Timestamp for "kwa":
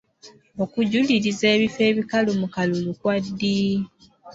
2.99-3.15